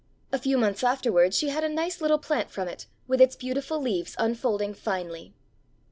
[0.33, 3.79] A few months afterward she had a nice little plant from it, with its beautiful
[3.79, 5.35] leaves unfolding finely.